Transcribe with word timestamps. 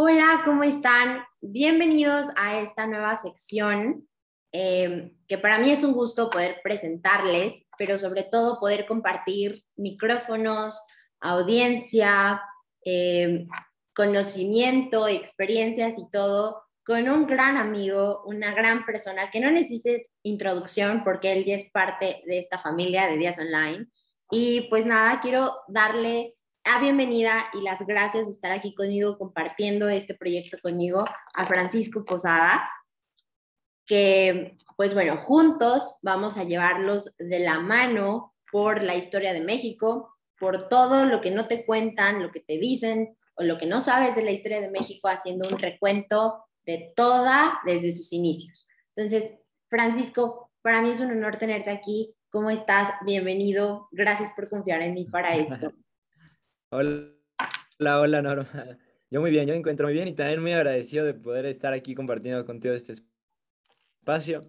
Hola, 0.00 0.42
¿cómo 0.44 0.62
están? 0.62 1.24
Bienvenidos 1.40 2.28
a 2.36 2.60
esta 2.60 2.86
nueva 2.86 3.20
sección 3.20 4.08
eh, 4.52 5.12
que 5.26 5.38
para 5.38 5.58
mí 5.58 5.72
es 5.72 5.82
un 5.82 5.92
gusto 5.92 6.30
poder 6.30 6.60
presentarles, 6.62 7.64
pero 7.76 7.98
sobre 7.98 8.22
todo 8.22 8.60
poder 8.60 8.86
compartir 8.86 9.64
micrófonos, 9.74 10.80
audiencia, 11.18 12.40
eh, 12.84 13.48
conocimiento, 13.92 15.08
experiencias 15.08 15.98
y 15.98 16.08
todo 16.12 16.62
con 16.86 17.08
un 17.08 17.26
gran 17.26 17.56
amigo, 17.56 18.22
una 18.24 18.54
gran 18.54 18.86
persona 18.86 19.32
que 19.32 19.40
no 19.40 19.50
necesita 19.50 19.90
introducción 20.22 21.02
porque 21.02 21.32
él 21.32 21.44
ya 21.44 21.56
es 21.56 21.68
parte 21.72 22.22
de 22.24 22.38
esta 22.38 22.60
familia 22.60 23.08
de 23.08 23.16
Días 23.16 23.40
Online. 23.40 23.88
Y 24.30 24.68
pues 24.70 24.86
nada, 24.86 25.18
quiero 25.20 25.56
darle 25.66 26.37
la 26.64 26.80
bienvenida 26.80 27.46
y 27.54 27.62
las 27.62 27.84
gracias 27.86 28.26
de 28.26 28.32
estar 28.32 28.52
aquí 28.52 28.74
conmigo 28.74 29.18
compartiendo 29.18 29.88
este 29.88 30.14
proyecto 30.14 30.58
conmigo 30.62 31.04
a 31.34 31.46
Francisco 31.46 32.04
Posadas, 32.04 32.68
que 33.86 34.56
pues 34.76 34.94
bueno, 34.94 35.16
juntos 35.16 35.98
vamos 36.02 36.36
a 36.36 36.44
llevarlos 36.44 37.16
de 37.18 37.40
la 37.40 37.58
mano 37.58 38.34
por 38.52 38.82
la 38.82 38.94
historia 38.94 39.32
de 39.32 39.40
México, 39.40 40.14
por 40.38 40.68
todo 40.68 41.04
lo 41.04 41.20
que 41.20 41.30
no 41.30 41.48
te 41.48 41.66
cuentan, 41.66 42.22
lo 42.22 42.30
que 42.30 42.40
te 42.40 42.58
dicen 42.58 43.16
o 43.34 43.42
lo 43.42 43.58
que 43.58 43.66
no 43.66 43.80
sabes 43.80 44.14
de 44.14 44.24
la 44.24 44.30
historia 44.30 44.60
de 44.60 44.70
México, 44.70 45.08
haciendo 45.08 45.48
un 45.48 45.58
recuento 45.58 46.44
de 46.64 46.92
toda 46.94 47.58
desde 47.64 47.92
sus 47.92 48.12
inicios. 48.12 48.68
Entonces, 48.94 49.34
Francisco, 49.68 50.52
para 50.62 50.82
mí 50.82 50.90
es 50.90 51.00
un 51.00 51.10
honor 51.10 51.38
tenerte 51.38 51.70
aquí. 51.70 52.14
¿Cómo 52.30 52.50
estás? 52.50 52.92
Bienvenido. 53.04 53.88
Gracias 53.90 54.30
por 54.36 54.48
confiar 54.50 54.82
en 54.82 54.94
mí 54.94 55.06
para 55.06 55.34
esto. 55.34 55.72
Hola, 56.70 57.14
hola, 58.00 58.20
Noro. 58.22 58.44
Yo 59.10 59.20
muy 59.22 59.30
bien, 59.30 59.46
yo 59.46 59.54
me 59.54 59.58
encuentro 59.58 59.86
muy 59.86 59.94
bien 59.94 60.06
y 60.08 60.14
también 60.14 60.42
muy 60.42 60.52
agradecido 60.52 61.06
de 61.06 61.14
poder 61.14 61.46
estar 61.46 61.72
aquí 61.72 61.94
compartiendo 61.94 62.44
contigo 62.44 62.74
este 62.74 62.92
espacio, 64.02 64.42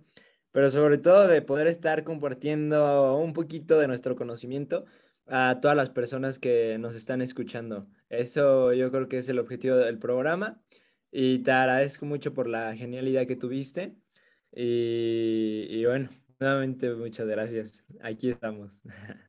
pero 0.52 0.70
sobre 0.70 0.98
todo 0.98 1.30
de 1.30 1.42
poder 1.42 1.68
estar 1.68 2.04
compartiendo 2.04 3.16
un 3.16 3.32
poquito 3.32 3.80
de 3.80 3.88
nuestro 3.88 4.18
conocimiento 4.18 4.86
a 5.28 5.60
todas 5.62 5.78
las 5.78 5.90
personas 5.92 6.40
que 6.40 6.78
nos 6.78 6.94
están 6.96 7.22
escuchando. 7.22 7.88
Eso 8.10 8.74
yo 8.74 8.92
creo 8.92 9.08
que 9.08 9.20
es 9.20 9.30
el 9.30 9.40
objetivo 9.40 9.78
del 9.78 9.98
programa 9.98 10.62
y 11.10 11.40
te 11.40 11.52
agradezco 11.54 12.06
mucho 12.06 12.34
por 12.34 12.50
la 12.50 12.76
genialidad 12.76 13.28
que 13.28 13.38
tuviste 13.38 13.96
y, 14.52 15.68
y 15.70 15.86
bueno, 15.86 16.10
nuevamente 16.38 16.94
muchas 16.96 17.28
gracias. 17.28 17.86
Aquí 18.02 18.32
estamos. 18.32 18.84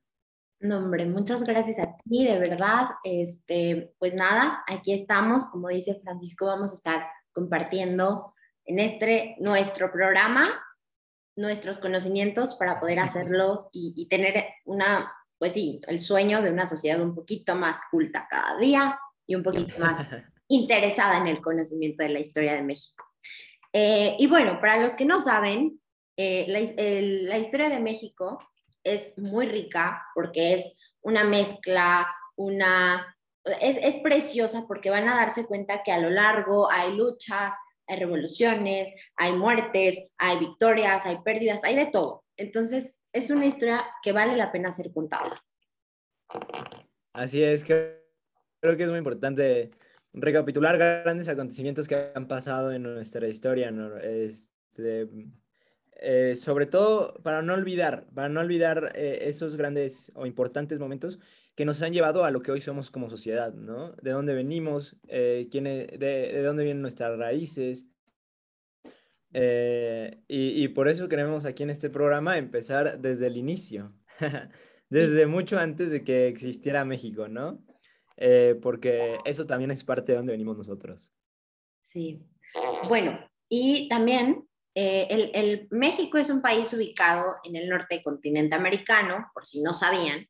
No, 0.61 0.77
hombre, 0.77 1.07
muchas 1.07 1.43
gracias 1.43 1.79
a 1.79 1.97
ti, 2.05 2.27
de 2.27 2.39
verdad. 2.39 2.89
Este, 3.03 3.95
pues 3.99 4.15
nada, 4.15 4.63
aquí 4.67 4.93
estamos, 4.93 5.47
como 5.47 5.69
dice 5.69 5.99
Francisco, 6.03 6.47
vamos 6.47 6.73
a 6.73 6.77
estar 6.77 7.07
compartiendo 7.33 8.35
en 8.67 8.79
este 8.79 9.37
nuestro 9.39 9.91
programa 9.91 10.51
nuestros 11.35 11.79
conocimientos 11.79 12.55
para 12.57 12.79
poder 12.79 12.99
hacerlo 12.99 13.71
y, 13.73 14.07
tener 14.11 14.45
una, 14.67 15.11
pues 15.39 15.55
sí, 15.55 15.81
el 15.87 15.99
sueño 15.99 16.43
de 16.43 16.51
una 16.51 16.67
sociedad 16.67 17.01
un 17.01 17.15
poquito 17.15 17.55
más 17.55 17.81
culta 17.91 18.27
cada 18.29 18.59
día 18.59 18.99
y 19.27 19.37
un 19.37 19.43
poquito 19.43 19.79
más 19.79 20.07
interesada 20.49 21.17
en 21.17 21.29
el 21.29 21.41
conocimiento 21.41 22.03
de 22.03 22.11
la 22.11 22.21
historia 22.21 22.53
de 22.53 22.63
México. 22.63 23.05
Eh, 23.73 24.15
y 24.19 24.27
bueno, 24.27 24.61
para 24.61 24.77
los 24.77 24.95
que 24.95 25.07
no 25.07 25.23
saben, 25.23 25.81
eh, 26.19 26.45
la, 26.49 26.61
la 27.31 27.39
historia 27.39 27.71
de 27.71 27.81
México 27.81 28.39
es 28.85 29.17
muy 29.19 29.47
rica 29.47 30.05
porque 30.15 30.55
es 30.55 30.73
una 31.03 31.25
mezcla, 31.25 32.07
una... 32.37 33.17
Es, 33.61 33.97
preciosa 33.97 34.67
porque 34.69 34.91
van 34.91 35.09
a 35.09 35.17
darse 35.17 35.47
cuenta 35.47 35.83
que 35.83 35.93
a 35.93 35.99
lo 35.99 36.11
largo 36.11 36.71
hay 36.71 36.95
luchas, 36.95 37.55
hay 37.87 37.99
revoluciones, 37.99 38.95
hay 39.17 39.33
muertes, 39.33 39.99
hay 40.19 40.39
victorias, 40.39 41.07
hay 41.07 41.19
pérdidas, 41.25 41.65
hay 41.65 41.75
de 41.75 41.87
todo. 41.87 42.25
Entonces, 42.37 42.99
es 43.13 43.31
una 43.31 43.47
historia 43.47 43.87
que 44.03 44.13
vale 44.13 44.37
la 44.37 44.53
pena 44.53 44.73
ser 44.73 44.93
contada. 44.93 45.43
Así 47.15 47.43
es, 47.43 47.65
creo, 47.65 47.97
creo 48.61 48.77
que 48.77 48.85
es 48.85 48.89
muy 48.91 48.99
importante 48.99 49.71
recapitular 50.13 50.77
grandes 50.77 51.29
acontecimientos 51.29 51.89
que 51.89 52.13
han 52.15 52.27
pasado 52.29 52.73
en 52.73 52.83
nuestra 52.83 53.27
historia. 53.29 53.73
Este, 54.03 55.09
eh, 56.03 56.35
sobre 56.35 56.65
todo 56.65 57.13
para 57.23 57.43
no 57.43 57.53
olvidar, 57.53 58.07
para 58.15 58.31
no 58.31 58.41
olvidar 58.41 58.93
eh, 58.95 59.19
esos 59.25 59.57
grandes 59.57 60.11
o 60.15 60.25
importantes 60.25 60.79
momentos 60.79 61.21
que 61.55 61.67
nos 61.67 61.83
han 61.83 61.93
llevado 61.93 62.25
a 62.25 62.31
lo 62.31 62.41
que 62.41 62.51
hoy 62.51 62.63
somos 62.63 62.91
como 62.91 63.11
sociedad, 63.11 63.53
¿no? 63.53 63.93
De 64.01 64.13
dónde 64.13 64.33
venimos, 64.33 64.97
eh, 65.09 65.49
quién 65.51 65.65
de, 65.65 66.43
dónde 66.43 66.65
vienen 66.65 66.81
nuestras 66.81 67.19
raíces. 67.19 67.87
Y, 69.33 70.65
y, 70.65 70.69
por 70.69 70.89
eso 70.89 71.09
queremos 71.09 71.45
aquí 71.45 71.65
en 71.65 71.71
este 71.71 71.91
programa 71.91 72.39
empezar 72.39 72.99
desde 72.99 73.27
el 73.27 73.37
inicio, 73.37 73.89
desde 74.89 75.27
mucho 75.27 75.59
antes 75.59 75.91
de 75.91 76.03
que 76.03 76.29
existiera 76.29 76.85
México, 76.87 77.29
¿no? 77.29 77.63
porque 78.61 79.17
eso 79.25 79.47
también 79.47 79.71
es 79.71 79.83
parte 79.83 80.13
de 80.13 80.17
donde 80.17 80.33
venimos 80.33 80.59
nosotros. 80.59 81.13
Sí. 81.89 82.23
Bueno, 82.87 83.19
y 83.49 83.89
también 83.89 84.50
eh, 84.75 85.31
el, 85.35 85.67
México 85.71 86.19
es 86.19 86.31
un 86.31 86.41
país 86.43 86.73
ubicado 86.73 87.37
en 87.45 87.57
el 87.57 87.69
norte 87.69 87.97
del 87.97 88.05
continente 88.05 88.55
americano, 88.55 89.31
por 89.35 89.45
si 89.45 89.61
no 89.61 89.73
sabían, 89.73 90.29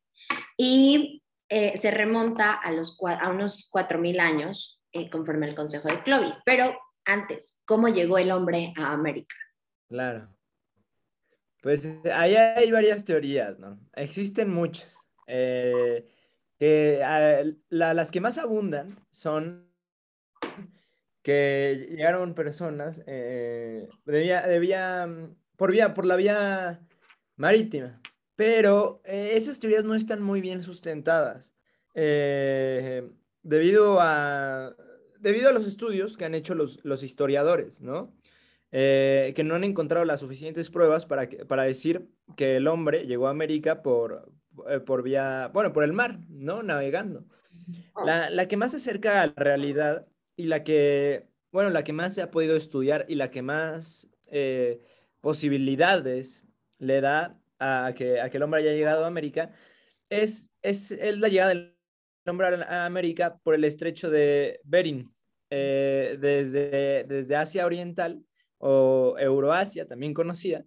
y 0.57 1.23
eh, 1.49 1.77
se 1.77 1.91
remonta 1.91 2.53
a, 2.53 2.71
los, 2.71 2.97
a 3.03 3.29
unos 3.29 3.69
4.000 3.71 4.19
años 4.19 4.81
eh, 4.91 5.09
conforme 5.09 5.47
al 5.47 5.55
Consejo 5.55 5.89
de 5.89 6.01
Clovis. 6.03 6.37
Pero 6.43 6.75
antes, 7.05 7.61
¿cómo 7.65 7.87
llegó 7.87 8.17
el 8.17 8.31
hombre 8.31 8.73
a 8.77 8.93
América? 8.93 9.35
Claro. 9.87 10.27
Pues 11.61 11.87
ahí 12.11 12.35
hay 12.35 12.71
varias 12.71 13.05
teorías, 13.05 13.59
¿no? 13.59 13.79
Existen 13.93 14.49
muchas. 14.49 14.97
las 17.69 18.11
que 18.11 18.21
más 18.21 18.39
abundan 18.39 18.97
son 19.11 19.70
que 21.21 21.87
llegaron 21.89 22.33
personas 22.33 23.03
eh, 23.05 23.87
debía, 24.05 25.07
mm, 25.07 25.35
por, 25.55 25.71
vía, 25.71 25.93
por 25.93 26.05
la 26.05 26.15
vía 26.15 26.81
marítima, 27.35 28.01
pero 28.35 29.01
eh, 29.05 29.31
esas 29.33 29.59
teorías 29.59 29.83
no 29.83 29.95
están 29.95 30.21
muy 30.21 30.41
bien 30.41 30.63
sustentadas 30.63 31.53
eh, 31.93 33.07
debido, 33.43 33.99
a, 33.99 34.75
debido 35.19 35.49
a 35.49 35.53
los 35.53 35.67
estudios 35.67 36.17
que 36.17 36.25
han 36.25 36.35
hecho 36.35 36.55
los, 36.55 36.83
los 36.83 37.03
historiadores, 37.03 37.81
¿no? 37.81 38.13
que 38.73 39.43
no 39.43 39.55
han 39.55 39.65
encontrado 39.65 40.05
las 40.05 40.21
suficientes 40.21 40.69
pruebas 40.69 41.05
para, 41.05 41.27
para 41.45 41.63
decir 41.63 42.07
que 42.37 42.55
el 42.55 42.69
hombre 42.69 43.05
llegó 43.05 43.27
a 43.27 43.31
América 43.31 43.81
por, 43.81 44.31
por 44.85 45.03
vía, 45.03 45.51
bueno, 45.53 45.73
por 45.73 45.83
el 45.83 45.91
mar, 45.91 46.19
¿no? 46.29 46.63
Navegando. 46.63 47.25
La, 48.05 48.29
la 48.29 48.47
que 48.47 48.55
más 48.55 48.71
se 48.71 48.77
acerca 48.77 49.21
a 49.21 49.27
la 49.27 49.33
realidad 49.35 50.07
y 50.35 50.45
la 50.45 50.63
que, 50.63 51.27
bueno, 51.51 51.69
la 51.69 51.83
que 51.83 51.93
más 51.93 52.15
se 52.15 52.21
ha 52.21 52.31
podido 52.31 52.55
estudiar 52.55 53.05
y 53.07 53.15
la 53.15 53.31
que 53.31 53.41
más 53.41 54.09
eh, 54.27 54.81
posibilidades 55.21 56.45
le 56.79 57.01
da 57.01 57.39
a 57.59 57.93
que, 57.95 58.21
a 58.21 58.29
que 58.29 58.37
el 58.37 58.43
hombre 58.43 58.61
haya 58.61 58.73
llegado 58.73 59.03
a 59.03 59.07
América 59.07 59.53
es, 60.09 60.51
es, 60.61 60.91
es 60.91 61.19
la 61.19 61.27
llegada 61.27 61.49
del 61.49 61.77
hombre 62.25 62.47
a 62.47 62.85
América 62.85 63.39
por 63.43 63.55
el 63.55 63.63
estrecho 63.63 64.09
de 64.09 64.59
Bering, 64.63 65.13
eh, 65.49 66.17
desde, 66.19 67.03
desde 67.03 67.35
Asia 67.35 67.65
Oriental 67.65 68.23
o 68.57 69.15
Euroasia, 69.17 69.87
también 69.87 70.13
conocida, 70.13 70.63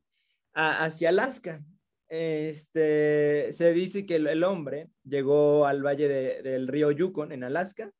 hacia 0.52 1.10
Alaska. 1.10 1.64
Este, 2.08 3.48
se 3.52 3.72
dice 3.72 4.06
que 4.06 4.16
el, 4.16 4.44
hombre 4.44 4.88
llegó 5.04 5.66
al 5.66 5.82
valle 5.82 6.08
del 6.42 6.68
río 6.68 6.90
Yukon 6.90 7.32
en 7.32 7.44
Alaska 7.44 7.90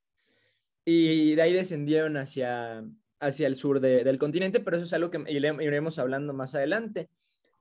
y 0.85 1.35
de 1.35 1.43
ahí 1.43 1.53
descendieron 1.53 2.17
hacia, 2.17 2.85
hacia 3.21 3.47
el 3.47 3.57
sur 3.57 3.81
del 3.81 4.19
continente, 4.19 4.61
pero 4.61 4.77
eso 4.77 4.85
es 4.85 4.93
algo 4.93 5.11
que 5.11 5.23
iremos 5.29 5.99
hablando 5.99 6.33
más 6.33 6.55
adelante. 6.55 7.09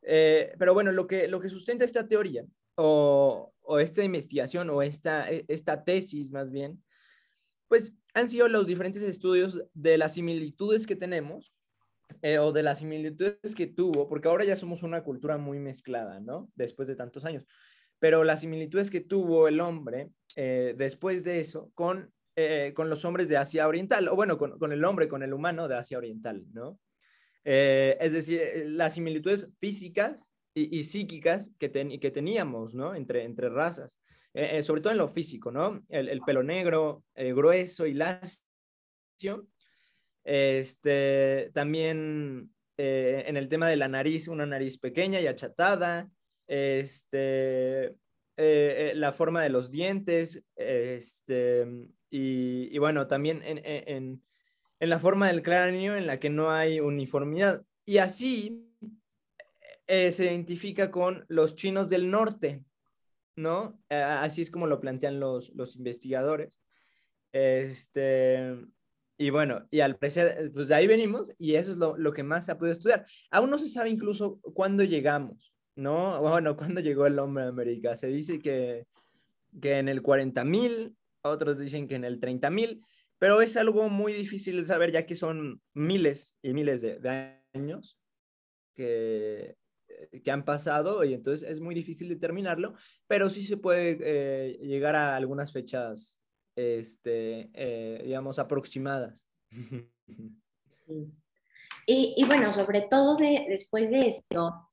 Eh, 0.02 0.54
pero 0.60 0.74
bueno, 0.74 0.92
lo 0.92 1.08
que, 1.08 1.28
lo 1.28 1.40
que 1.40 1.50
sustenta 1.50 1.86
esta 1.86 2.08
teoría 2.08 2.46
o, 2.76 3.54
o, 3.62 3.80
esta 3.80 4.04
investigación 4.04 4.70
o 4.70 4.82
esta, 4.82 5.32
e, 5.32 5.46
esta 5.48 5.86
tesis 5.86 6.32
más 6.32 6.52
bien, 6.52 6.84
pues 7.70 7.94
han 8.14 8.30
sido 8.30 8.50
los 8.50 8.68
diferentes 8.68 9.02
estudios 9.02 9.64
de 9.74 9.98
las 9.98 10.16
similitudes 10.16 10.86
que 10.86 10.98
tenemos 10.98 11.56
eh, 12.22 12.38
o 12.38 12.52
de 12.52 12.64
las 12.64 12.80
similitudes 12.80 13.56
que 13.56 13.68
tuvo, 13.68 14.08
porque 14.08 14.28
ahora 14.28 14.44
ya 14.44 14.56
somos 14.56 14.84
una 14.84 15.04
cultura 15.04 15.38
muy 15.38 15.60
mezclada, 15.60 16.20
¿no? 16.20 16.50
Después 16.56 16.88
de 16.88 16.96
tantos 16.96 17.26
años, 17.26 17.46
pero 18.00 18.24
las 18.24 18.42
similitudes 18.42 18.92
que 18.92 19.02
tuvo 19.02 19.48
el 19.48 19.62
hombre 19.62 20.10
eh, 20.36 20.76
después 20.78 21.24
de 21.24 21.40
eso 21.40 21.72
con 21.74 22.14
eh, 22.36 22.74
con 22.76 22.90
los 22.90 23.06
hombres 23.06 23.30
de 23.30 23.38
Asia 23.38 23.68
Oriental, 23.68 24.08
o 24.08 24.16
bueno, 24.16 24.40
con, 24.40 24.72
el 24.72 24.84
hombre, 24.86 25.08
con 25.08 25.22
el 25.22 25.36
humano 25.36 25.68
de 25.68 25.76
Asia 25.76 26.00
Oriental, 26.00 26.44
¿no? 26.52 26.80
Eh, 27.44 27.96
es 28.00 28.12
decir, 28.12 28.42
eh, 28.42 28.66
las 28.66 28.96
similitudes 28.96 29.48
físicas 29.60 30.32
y, 30.56 30.84
psíquicas 30.84 31.52
que, 31.60 31.70
que 31.72 32.12
teníamos, 32.12 32.74
¿no? 32.74 32.96
Entre, 32.96 33.24
entre 33.24 33.50
razas, 33.50 34.00
sobre 34.62 34.82
todo 34.82 34.94
en 34.94 35.00
lo 35.00 35.10
físico, 35.10 35.52
¿no? 35.52 35.84
El, 35.90 36.22
pelo 36.22 36.42
negro, 36.42 37.04
grueso 37.16 37.86
y 37.86 37.94
lacio, 37.94 39.48
Este, 40.24 41.52
también 41.54 42.52
en 42.78 43.38
el 43.38 43.48
tema 43.48 43.68
de 43.68 43.78
la 43.78 43.88
nariz, 43.88 44.28
una 44.28 44.46
nariz 44.46 44.80
pequeña 44.80 45.22
y 45.22 45.28
achatada, 45.28 46.10
este, 46.48 47.96
la 48.38 49.12
forma 49.12 49.42
de 49.42 49.50
los 49.50 49.72
dientes, 49.72 50.44
este, 50.56 51.68
y, 52.16 52.78
bueno, 52.78 53.08
también 53.08 53.42
en, 53.44 54.22
la 54.80 55.00
forma 55.00 55.28
del 55.28 55.42
cráneo 55.42 55.96
en 55.98 56.06
la 56.06 56.20
que 56.20 56.30
no 56.30 56.52
hay 56.52 56.80
uniformidad. 56.80 57.64
Y 57.86 57.98
así 57.98 58.70
se 59.88 60.24
identifica 60.24 60.92
con 60.92 61.26
los 61.28 61.56
chinos 61.56 61.90
del 61.90 62.12
norte, 62.12 62.64
¿no? 63.36 63.80
así 63.90 64.44
es 64.44 64.52
como 64.52 64.68
lo 64.68 64.80
plantean 64.80 65.20
los, 65.20 65.50
los 65.56 65.76
investigadores. 65.76 66.62
Este, 67.32 68.56
y 69.18 69.32
bueno, 69.32 69.68
y 69.72 69.80
al 69.80 69.98
parecer, 69.98 70.52
pues 70.54 70.68
de 70.68 70.76
ahí 70.76 70.86
venimos 70.86 71.34
y 71.40 71.56
eso 71.56 71.72
es 71.72 71.78
lo, 71.78 71.98
lo, 71.98 72.14
que 72.14 72.22
más 72.22 72.46
se 72.46 72.52
ha 72.52 72.60
podido 72.60 72.74
estudiar. 72.74 73.08
Aún 73.32 73.50
no 73.50 73.58
se 73.58 73.70
sabe 73.70 73.90
incluso 73.90 74.40
cuándo 74.54 74.84
llegamos, 74.84 75.52
¿no? 75.76 76.22
Bueno, 76.22 76.56
cuándo 76.56 76.80
llegó 76.80 77.08
el 77.08 77.18
hombre 77.18 77.46
a 77.46 77.48
América. 77.48 77.96
Se 77.96 78.08
dice 78.08 78.38
que, 78.38 78.86
que 79.60 79.80
en 79.80 79.88
el 79.88 80.04
40.000, 80.04 80.96
otros 81.24 81.60
dicen 81.60 81.88
que 81.88 81.96
en 81.96 82.06
el 82.06 82.20
30.000, 82.20 82.84
pero 83.20 83.42
es 83.42 83.58
algo 83.58 83.90
muy 83.90 84.14
difícil 84.14 84.58
de 84.62 84.68
saber 84.68 84.92
ya 84.92 85.06
que 85.06 85.16
son 85.16 85.62
miles 85.74 86.38
y 86.42 86.54
miles 86.54 86.82
de, 86.82 87.00
de 87.00 87.40
años 87.54 87.98
que, 88.76 89.56
que 90.24 90.32
han 90.32 90.44
pasado 90.44 91.04
y 91.04 91.14
entonces 91.14 91.50
es 91.50 91.60
muy 91.60 91.76
difícil 91.76 92.10
determinarlo, 92.10 92.74
pero 93.08 93.30
sí 93.30 93.44
se 93.44 93.58
puede 93.58 93.98
eh, 94.02 94.58
llegar 94.62 94.96
a 94.96 95.16
algunas 95.16 95.52
fechas 95.52 96.20
este, 96.56 97.50
eh, 97.54 98.02
digamos, 98.04 98.40
aproximadas. 98.40 99.28
Y, 101.86 102.24
bueno, 102.26 102.54
sobre 102.54 102.82
todo 102.82 103.18
de, 103.18 103.46
después 103.50 103.90
de 103.90 104.08
esto, 104.08 104.70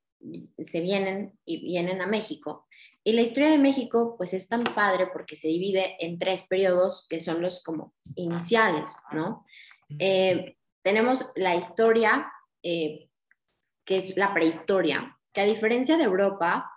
se 0.63 0.81
vienen 0.81 1.37
y 1.45 1.61
vienen 1.61 2.01
a 2.01 2.07
México. 2.07 2.69
Y 3.11 3.13
la 3.13 3.23
historia 3.23 3.51
de 3.51 3.59
México, 3.59 4.15
pues 4.17 4.33
es 4.35 4.47
tan 4.47 4.63
padre 4.63 5.09
porque 5.13 5.37
se 5.37 5.49
divide 5.49 5.97
en 5.99 6.21
tres 6.21 6.45
periodos 6.45 7.09
que 7.11 7.19
son 7.19 7.43
los 7.43 7.61
como 7.61 7.93
iniciales, 8.15 8.89
¿no? 9.11 9.45
Eh, 9.99 10.57
tenemos 10.85 11.27
la 11.35 11.57
historia, 11.57 12.31
eh, 12.63 13.09
que 13.85 13.99
es 13.99 14.17
la 14.17 14.33
prehistoria, 14.33 15.19
que 15.33 15.41
a 15.41 15.45
diferencia 15.45 15.97
de 15.97 16.05
Europa, 16.05 16.71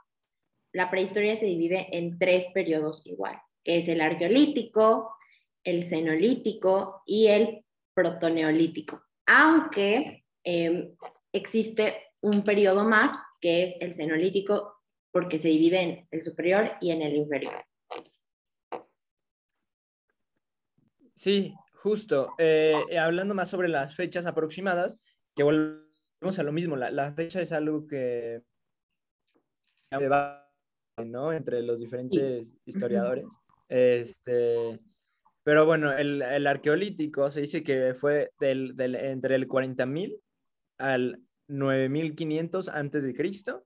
la 0.72 0.90
prehistoria 0.90 1.36
se 1.36 1.46
divide 1.46 1.96
en 1.96 2.18
tres 2.18 2.48
periodos 2.52 3.04
igual 3.06 3.40
que 3.64 3.78
es 3.78 3.88
el 3.88 4.02
arqueolítico, 4.02 5.16
el 5.64 5.86
cenolítico 5.86 7.04
y 7.06 7.28
el 7.28 7.64
protoneolítico. 7.94 9.04
Aunque 9.28 10.26
em, 10.44 10.96
existe 11.32 11.96
un 12.22 12.44
periodo 12.44 12.86
más 12.86 13.12
que 13.40 13.66
es 13.66 13.76
el 13.82 13.94
cenolítico 13.94 14.83
porque 15.14 15.38
se 15.38 15.48
divide 15.48 15.80
en 15.80 16.08
el 16.10 16.24
superior 16.24 16.72
y 16.82 16.90
en 16.90 17.04
el 17.04 17.16
inferior. 17.16 17.54
Sí, 21.14 21.54
justo. 21.76 22.34
Eh, 22.40 22.74
hablando 23.00 23.36
más 23.36 23.48
sobre 23.48 23.70
las 23.70 23.96
fechas 23.96 24.26
aproximadas, 24.26 25.00
que 25.36 25.44
volvemos 25.44 26.40
a 26.40 26.44
lo 26.44 26.52
mismo, 26.52 26.76
la, 26.76 27.14
fecha 27.14 27.42
es 27.42 27.52
algo 27.52 27.86
que 27.86 28.42
¿no? 31.06 31.32
entre 31.32 31.62
los 31.62 31.80
diferentes 31.80 32.56
historiadores. 32.66 33.28
Este, 33.70 34.80
pero 35.44 35.68
bueno, 35.68 35.96
el, 35.96 36.24
el, 36.24 36.48
arqueolítico 36.48 37.30
se 37.30 37.42
dice 37.42 37.62
que 37.62 37.94
fue 37.94 38.32
del, 38.40 38.76
del, 38.76 38.96
entre 38.96 39.36
el 39.36 39.48
40.000 39.48 40.20
al 40.80 41.22
9.500 41.48 42.72
antes 42.74 43.04
de 43.04 43.14
Cristo. 43.14 43.64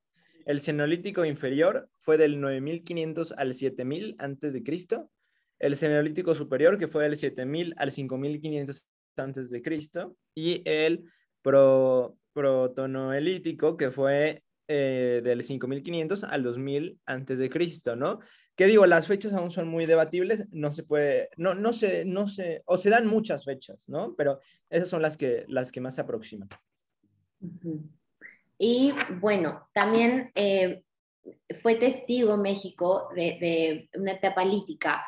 El 0.47 0.61
cenolítico 0.61 1.25
inferior 1.25 1.89
fue 1.99 2.17
del 2.17 2.37
9.500 2.41 3.33
al 3.35 3.51
7.000 3.51 4.15
antes 4.17 4.53
de 4.53 4.63
Cristo. 4.63 5.11
El 5.59 5.75
cenolítico 5.75 6.33
superior, 6.35 6.77
que 6.77 6.87
fue 6.87 7.03
del 7.03 7.17
7.000 7.17 7.73
al 7.75 7.91
5.500 7.91 8.81
antes 9.17 9.49
de 9.49 9.61
Cristo. 9.61 10.15
Y 10.33 10.61
el 10.63 11.03
pro, 11.41 12.17
protonoelítico, 12.31 13.75
que 13.75 13.91
fue 13.91 14.41
eh, 14.69 15.19
del 15.21 15.43
5500 15.43 16.23
al 16.23 16.43
2000 16.43 16.97
antes 17.05 17.39
de 17.39 17.49
Cristo, 17.49 17.97
¿no? 17.97 18.21
Que 18.55 18.67
digo, 18.67 18.85
las 18.85 19.05
fechas 19.05 19.33
aún 19.33 19.51
son 19.51 19.67
muy 19.67 19.85
debatibles, 19.85 20.45
no 20.51 20.71
se 20.71 20.83
puede, 20.83 21.29
no, 21.35 21.55
no 21.55 21.73
se, 21.73 22.05
no 22.05 22.29
se, 22.29 22.63
o 22.65 22.77
se 22.77 22.89
dan 22.89 23.05
muchas 23.05 23.43
fechas, 23.43 23.89
¿no? 23.89 24.15
Pero 24.15 24.39
esas 24.69 24.87
son 24.87 25.01
las 25.01 25.17
que, 25.17 25.43
las 25.49 25.73
que 25.73 25.81
más 25.81 25.95
se 25.95 26.01
aproximan. 26.01 26.47
Y 28.57 28.93
bueno, 29.19 29.67
también 29.73 30.31
eh, 30.35 30.83
fue 31.61 31.75
testigo 31.75 32.37
México 32.37 33.09
de, 33.15 33.89
una 33.95 34.13
etapa 34.13 34.43
lítica 34.43 35.05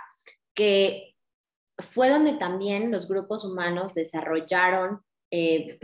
que 0.54 1.16
fue 1.78 2.10
donde 2.10 2.34
también 2.34 2.92
los 2.92 3.07
grupos 3.07 3.46
humanos 3.46 3.94
desarrollaron 3.94 5.01
eh, 5.31 5.80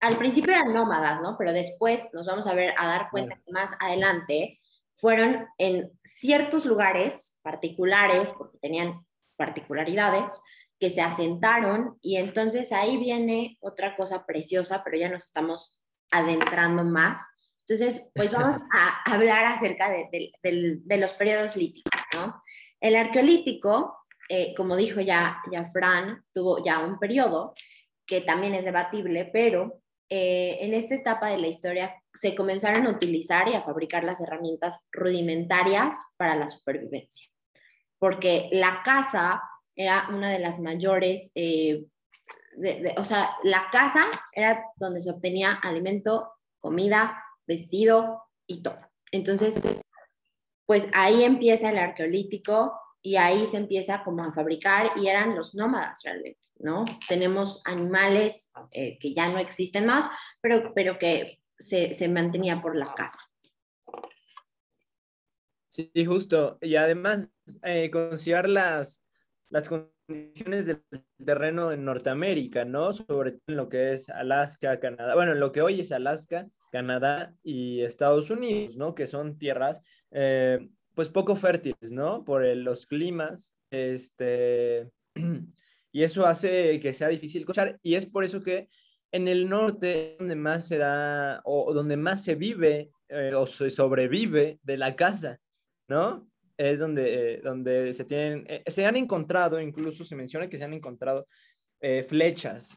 al 0.00 0.18
principio 0.18 0.52
eran 0.52 0.72
nómadas, 0.72 1.20
¿no? 1.20 1.36
Pero 1.38 1.52
después 1.52 2.02
nos 2.12 2.26
vamos 2.26 2.46
a 2.46 2.54
ver, 2.54 2.74
a 2.78 2.86
dar 2.86 3.10
cuenta 3.10 3.36
que 3.36 3.52
más 3.52 3.70
adelante 3.80 4.60
fueron 4.94 5.46
en 5.58 5.90
ciertos 6.04 6.64
lugares 6.64 7.36
particulares, 7.42 8.32
porque 8.36 8.58
tenían 8.58 9.04
particularidades, 9.36 10.40
que 10.78 10.90
se 10.90 11.00
asentaron 11.00 11.98
y 12.02 12.16
entonces 12.16 12.70
ahí 12.70 12.98
viene 12.98 13.56
otra 13.60 13.96
cosa 13.96 14.26
preciosa, 14.26 14.82
pero 14.84 14.98
ya 14.98 15.08
nos 15.08 15.24
estamos 15.24 15.80
adentrando 16.10 16.84
más. 16.84 17.26
Entonces, 17.60 18.08
pues 18.14 18.30
vamos 18.30 18.60
a 18.72 19.12
hablar 19.12 19.44
acerca 19.44 19.90
de, 19.90 20.32
los 20.98 21.12
periodos 21.14 21.56
líticos, 21.56 22.02
¿no? 22.14 22.42
El 22.80 22.96
arqueolítico, 22.96 23.96
eh, 24.28 24.54
como 24.54 24.76
dijo 24.76 25.00
ya, 25.00 25.38
ya 25.50 25.66
Fran, 25.70 26.24
tuvo 26.32 26.64
ya 26.64 26.80
un 26.80 26.98
periodo 26.98 27.54
que 28.06 28.20
también 28.20 28.54
es 28.54 28.64
debatible, 28.64 29.28
pero 29.32 29.80
eh, 30.08 30.58
en 30.60 30.74
esta 30.74 30.94
etapa 30.94 31.28
de 31.28 31.38
la 31.38 31.48
historia 31.48 32.00
se 32.14 32.36
comenzaron 32.36 32.86
a 32.86 32.90
utilizar 32.90 33.48
y 33.48 33.54
a 33.54 33.62
fabricar 33.62 34.04
las 34.04 34.20
herramientas 34.20 34.78
rudimentarias 34.92 35.94
para 36.16 36.36
la 36.36 36.46
supervivencia, 36.46 37.28
porque 37.98 38.48
la 38.52 38.82
casa 38.84 39.42
era 39.74 40.08
una 40.10 40.30
de 40.30 40.38
las 40.38 40.60
mayores, 40.60 41.32
eh, 41.34 41.84
o 42.96 43.04
sea, 43.04 43.30
la 43.42 43.68
casa 43.70 44.06
era 44.32 44.64
donde 44.76 45.00
se 45.00 45.10
obtenía 45.10 45.52
alimento, 45.62 46.32
comida, 46.58 47.22
vestido 47.46 48.22
y 48.46 48.62
todo. 48.62 48.78
Entonces, 49.12 49.60
pues 50.66 50.86
ahí 50.92 51.24
empieza 51.24 51.70
el 51.70 51.78
arqueolítico 51.78 52.78
y 53.02 53.16
ahí 53.16 53.46
se 53.46 53.56
empieza 53.56 54.02
como 54.02 54.24
a 54.24 54.32
fabricar 54.32 54.92
y 54.96 55.08
eran 55.08 55.36
los 55.36 55.54
nómadas 55.54 56.00
realmente. 56.02 56.40
¿no? 56.58 56.84
Tenemos 57.08 57.60
animales 57.64 58.50
eh, 58.72 58.98
que 58.98 59.14
ya 59.14 59.28
no 59.28 59.38
existen 59.38 59.86
más, 59.86 60.08
pero, 60.40 60.72
pero 60.74 60.98
que 60.98 61.40
se, 61.58 61.92
se 61.92 62.08
mantenía 62.08 62.60
por 62.60 62.76
la 62.76 62.94
casa. 62.94 63.18
Sí, 65.68 65.90
justo. 66.06 66.58
Y 66.62 66.76
además, 66.76 67.30
eh, 67.62 67.90
considerar 67.90 68.48
las, 68.48 69.04
las 69.50 69.68
condiciones 70.06 70.66
del 70.66 70.82
terreno 71.24 71.72
en 71.72 71.84
Norteamérica, 71.84 72.64
¿no? 72.64 72.92
Sobre 72.92 73.32
todo 73.32 73.42
en 73.48 73.56
lo 73.56 73.68
que 73.68 73.92
es 73.92 74.08
Alaska, 74.08 74.78
Canadá, 74.78 75.14
bueno, 75.14 75.32
en 75.32 75.40
lo 75.40 75.52
que 75.52 75.62
hoy 75.62 75.80
es 75.80 75.92
Alaska, 75.92 76.46
Canadá 76.70 77.34
y 77.42 77.82
Estados 77.82 78.30
Unidos, 78.30 78.76
¿no? 78.76 78.94
Que 78.94 79.06
son 79.06 79.38
tierras, 79.38 79.82
eh, 80.12 80.68
pues 80.94 81.08
poco 81.08 81.36
fértiles, 81.36 81.92
¿no? 81.92 82.24
Por 82.24 82.44
los 82.56 82.86
climas, 82.86 83.54
este, 83.70 84.90
y 85.92 86.02
eso 86.02 86.26
hace 86.26 86.78
que 86.80 86.92
sea 86.92 87.08
difícil 87.08 87.44
cosechar 87.44 87.78
y 87.82 87.94
es 87.94 88.06
por 88.06 88.24
eso 88.24 88.42
que 88.42 88.68
en 89.12 89.28
el 89.28 89.48
norte 89.48 90.16
donde 90.18 90.36
más 90.36 90.68
se 90.68 90.78
da 90.78 91.40
o 91.44 91.72
donde 91.72 91.96
más 91.96 92.24
se 92.24 92.34
vive 92.34 92.90
eh, 93.08 93.32
o 93.34 93.46
se 93.46 93.70
sobrevive 93.70 94.58
de 94.62 94.76
la 94.76 94.94
casa, 94.94 95.40
¿no? 95.88 96.28
Es 96.56 96.78
donde, 96.78 97.34
eh, 97.34 97.40
donde 97.42 97.92
se 97.92 98.04
tienen, 98.04 98.46
eh, 98.48 98.62
se 98.66 98.86
han 98.86 98.96
encontrado, 98.96 99.60
incluso 99.60 100.04
se 100.04 100.16
menciona 100.16 100.48
que 100.48 100.56
se 100.56 100.64
han 100.64 100.74
encontrado 100.74 101.26
flechas, 102.08 102.76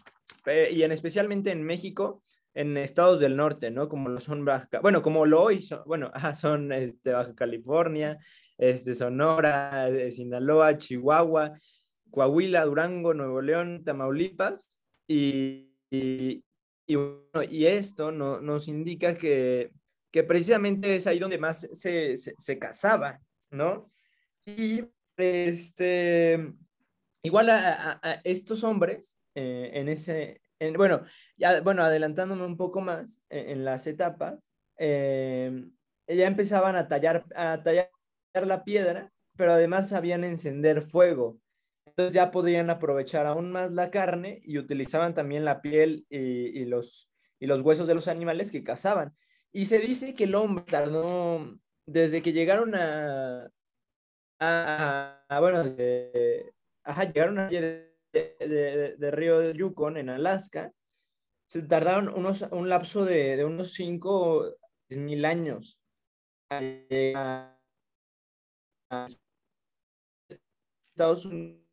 y 0.72 0.84
en 0.84 0.92
especialmente 0.92 1.52
en 1.52 1.64
México, 1.64 2.22
en 2.54 2.78
estados 2.78 3.20
del 3.20 3.38
norte, 3.38 3.72
¿no? 3.72 3.90
Como 3.90 4.10
lo 4.10 4.20
son 4.20 4.46
Baja, 4.46 4.68
bueno, 4.82 5.02
como 5.02 5.26
lo 5.26 5.42
hoy, 5.42 5.64
son, 5.64 5.82
bueno, 5.86 6.12
son 6.36 6.72
este, 6.72 7.14
Baja 7.14 7.34
California, 7.34 8.20
este, 8.58 8.94
Sonora, 8.94 9.88
Sinaloa, 10.12 10.78
Chihuahua, 10.78 11.54
Coahuila, 12.12 12.66
Durango, 12.66 13.14
Nuevo 13.14 13.42
León, 13.42 13.84
Tamaulipas, 13.84 14.72
y, 15.08 15.74
y, 15.90 17.66
esto 17.66 18.12
no, 18.12 18.40
nos 18.42 18.68
indica 18.68 19.16
que, 19.18 19.72
que, 20.12 20.24
precisamente 20.24 20.96
es 20.96 21.08
ahí 21.08 21.18
donde 21.20 21.40
más 21.40 21.68
se, 21.72 22.16
se, 22.16 22.60
casaba, 22.60 23.20
¿no? 23.51 23.91
Y 24.46 24.84
este, 25.18 26.53
igual 27.24 27.50
a, 27.50 28.22
estos 28.24 28.63
hombres, 28.63 29.18
eh, 29.36 29.72
en, 29.74 29.89
ese, 29.89 30.41
bueno, 30.75 31.03
ya, 31.38 31.62
bueno, 31.62 31.84
adelantándome 31.84 32.46
un 32.46 32.58
poco 32.58 32.82
más 32.82 33.22
en, 33.29 33.65
las 33.65 33.88
etapas, 33.88 34.39
eh, 34.77 35.65
ya 36.08 36.27
empezaban 36.27 36.75
a 36.75 36.88
tallar, 36.88 37.25
a 37.36 37.62
tallar 37.63 37.89
la 38.34 38.63
piedra, 38.63 39.12
pero 39.36 39.53
además 39.53 39.89
sabían 39.89 40.24
encender 40.24 40.82
fuego. 40.82 41.39
Entonces 41.86 42.13
ya 42.13 42.32
podían 42.32 42.70
aprovechar 42.70 43.25
aún 43.25 43.51
más 43.51 43.72
la 43.72 43.91
carne 43.91 44.41
y 44.46 44.58
utilizaban 44.58 45.13
también 45.13 45.44
la 45.44 45.62
piel 45.62 46.06
y, 46.10 46.65
los, 46.65 47.10
y 47.39 47.46
los 47.46 47.62
huesos 47.62 47.88
de 47.88 47.96
los 47.96 48.08
animales 48.08 48.51
que 48.51 48.63
cazaban. 48.63 49.15
Y 49.51 49.65
se 49.65 49.79
dice 49.79 50.13
que 50.13 50.25
el 50.25 50.36
hombre 50.36 50.63
tardó, 50.65 51.60
desde 51.91 52.22
que 52.22 52.34
llegaron 52.34 52.75
a, 52.75 53.50
a, 54.39 55.39
bueno, 55.39 55.63
llegaron 55.63 57.39
a 57.39 57.50
de, 57.50 57.96
de, 58.12 59.12
Río 59.12 59.39
de 59.39 59.53
Yukon, 59.53 59.98
en 59.98 60.10
Alaska, 60.10 60.72
se 61.48 61.63
tardaron 61.63 62.10
unos, 62.10 62.43
un 62.51 62.69
lapso 62.69 63.05
de, 63.05 63.38
de 63.38 63.46
unos 63.46 63.74
5 63.74 64.55
mil 64.89 65.25
años 65.25 65.79
a 66.51 67.58
Estados 70.93 71.25
Unidos 71.25 71.69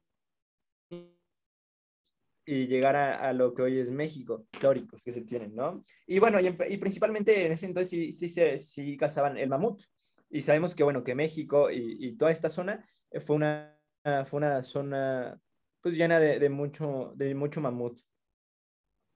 y 2.49 2.67
llegar 2.69 2.95
a, 2.95 3.33
lo 3.33 3.53
que 3.53 3.63
hoy 3.63 3.81
es 3.81 3.91
México, 3.91 4.47
históricos 4.53 5.03
que 5.03 5.11
se 5.11 5.23
tienen, 5.23 5.55
¿no? 5.55 5.85
Y 6.07 6.21
bueno, 6.21 6.39
y, 6.41 6.77
principalmente 6.77 7.45
en 7.45 7.53
ese 7.53 7.67
entonces 7.67 7.91
sí, 7.91 8.13
sí, 8.13 8.29
sí, 8.29 8.59
sí, 8.59 8.97
cazaban 8.97 9.37
el 9.37 9.49
mamut. 9.49 9.83
Y 10.31 10.43
sabemos 10.43 10.75
que, 10.75 10.83
bueno, 10.83 11.05
que 11.05 11.15
México 11.15 11.71
y, 11.71 11.97
y 12.01 12.17
toda 12.17 12.33
esta 12.33 12.49
zona 12.49 12.85
fue 13.25 13.37
una, 13.37 13.79
fue 14.27 14.39
una 14.39 14.63
zona 14.65 15.41
pues 15.81 15.97
llena 15.97 16.19
de, 16.19 16.39
de, 16.39 16.49
mucho, 16.49 17.13
de 17.15 17.35
mucho 17.35 17.61
mamut. 17.61 18.01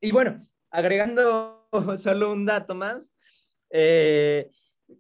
Y 0.01 0.13
bueno, 0.13 0.41
agregando 0.71 1.69
solo 1.99 2.33
un 2.33 2.47
dato 2.47 2.75
más, 2.75 3.13
eh, 3.71 4.51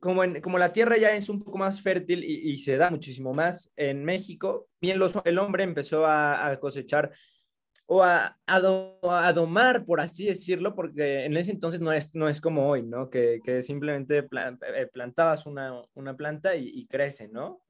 como, 0.00 0.24
en, 0.24 0.40
como 0.40 0.58
la 0.58 0.72
tierra 0.72 0.96
ya 0.96 1.14
es 1.14 1.28
un 1.28 1.42
poco 1.42 1.58
más 1.58 1.80
fértil 1.80 2.24
y, 2.24 2.50
y 2.50 2.56
se 2.56 2.76
da 2.76 2.90
muchísimo 2.90 3.32
más 3.32 3.72
en 3.76 4.04
México, 4.04 4.68
bien 4.80 4.98
los, 4.98 5.14
el 5.24 5.38
hombre 5.38 5.62
empezó 5.64 6.06
a, 6.06 6.48
a 6.48 6.60
cosechar 6.60 7.12
o 7.92 8.04
a, 8.04 8.38
a, 8.46 9.32
domar, 9.32 9.84
por 9.84 10.00
así 10.00 10.26
decirlo, 10.26 10.76
porque 10.76 11.24
en 11.24 11.36
ese 11.36 11.50
entonces 11.50 11.80
no 11.80 11.92
es, 11.92 12.14
no 12.14 12.28
es 12.28 12.40
como 12.40 12.68
hoy, 12.68 12.84
¿no? 12.84 13.10
Que, 13.10 13.40
que 13.44 13.62
simplemente 13.62 14.18
eh, 14.18 14.86
plantabas 14.92 15.44
una, 15.44 15.72
una 15.94 16.16
planta 16.16 16.54
y, 16.54 16.68
y, 16.68 16.86
crece, 16.86 17.26
¿no? 17.26 17.60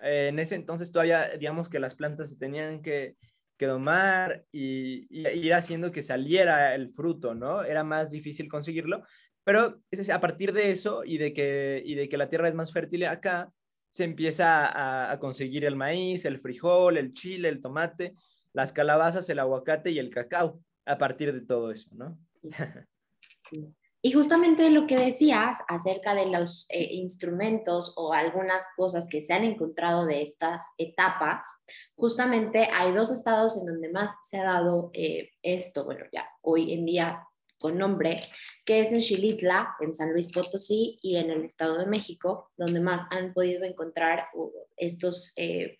Eh, 0.00 0.28
en 0.28 0.38
ese 0.38 0.54
entonces 0.54 0.92
todavía, 0.92 1.30
digamos 1.36 1.68
que 1.68 1.80
las 1.80 1.96
plantas 1.96 2.30
se 2.30 2.36
tenían 2.36 2.82
que, 2.82 3.16
que 3.56 3.66
domar 3.66 4.44
y, 4.52 5.08
y, 5.10 5.26
ir 5.26 5.54
haciendo 5.54 5.90
que 5.90 6.04
saliera 6.04 6.76
el 6.76 6.92
fruto, 6.92 7.34
¿no? 7.34 7.64
Era 7.64 7.82
más 7.82 8.12
difícil 8.12 8.48
conseguirlo, 8.48 9.02
pero 9.42 9.80
a 10.12 10.20
partir 10.20 10.52
de 10.52 10.70
eso 10.70 11.02
y 11.04 11.18
de 11.18 11.32
que, 11.32 11.82
y 11.84 11.96
de 11.96 12.08
que 12.08 12.16
la 12.16 12.28
tierra 12.28 12.46
es 12.46 12.54
más 12.54 12.72
fértil 12.72 13.06
acá, 13.06 13.52
se 13.90 14.04
empieza 14.04 14.66
a, 14.66 15.10
a 15.10 15.18
conseguir 15.18 15.64
el 15.64 15.74
maíz, 15.74 16.26
el 16.26 16.38
frijol, 16.38 16.96
el 16.96 17.12
chile, 17.12 17.48
el 17.48 17.60
tomate, 17.60 18.14
las 18.58 18.72
calabazas, 18.72 19.28
el 19.28 19.38
aguacate 19.38 19.92
y 19.92 20.00
el 20.00 20.10
cacao 20.10 20.60
a 20.84 20.98
partir 20.98 21.32
de 21.32 21.42
todo 21.42 21.70
eso, 21.70 21.88
¿no? 21.92 22.18
Sí. 23.48 23.64
Y 24.02 24.12
justamente 24.12 24.68
lo 24.68 24.86
que 24.86 24.98
decías 24.98 25.60
acerca 25.68 26.14
de 26.14 26.26
los 26.26 26.66
eh, 26.68 26.88
instrumentos 26.92 27.94
o 27.96 28.12
algunas 28.12 28.62
cosas 28.76 29.06
que 29.08 29.22
se 29.22 29.32
han 29.32 29.42
encontrado 29.42 30.04
de 30.04 30.20
estas 30.20 30.62
etapas, 30.76 31.46
justamente 31.94 32.68
hay 32.70 32.92
dos 32.92 33.10
estados 33.10 33.56
en 33.56 33.64
donde 33.64 33.90
más 33.90 34.10
se 34.28 34.36
ha 34.38 34.44
dado 34.44 34.90
eh, 34.92 35.30
esto, 35.40 35.86
bueno, 35.86 36.04
ya 36.12 36.28
hoy 36.42 36.74
en 36.74 36.84
día 36.84 37.26
con 37.58 37.78
nombre, 37.78 38.20
que 38.66 38.80
es 38.82 38.92
en 38.92 39.00
Xilitla, 39.00 39.76
en 39.80 39.94
San 39.94 40.12
Luis 40.12 40.30
Potosí 40.30 40.98
y 41.00 41.16
en 41.16 41.30
el 41.30 41.44
Estado 41.44 41.78
de 41.78 41.86
México, 41.86 42.50
donde 42.58 42.80
más 42.80 43.02
han 43.10 43.32
podido 43.32 43.64
encontrar 43.64 44.26
uh, 44.34 44.50
estos 44.76 45.32
eh, 45.36 45.48
eh, 45.64 45.78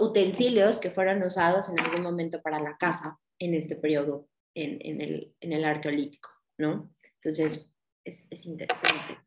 utensilios 0.00 0.78
que 0.78 0.90
fueron 0.90 1.22
usados 1.22 1.68
en 1.70 1.80
algún 1.80 2.02
momento 2.02 2.42
para 2.42 2.60
la 2.60 2.76
casa 2.76 3.18
en 3.38 3.54
este 3.54 3.76
periodo 3.76 4.28
en, 4.54 4.78
en, 4.80 5.00
el, 5.00 5.34
en 5.40 5.52
el, 5.52 5.64
arqueolítico, 5.64 6.30
¿no? 6.58 6.92
Entonces, 7.14 7.70
es, 8.04 8.24
es 8.30 8.46
interesante. 8.46 9.18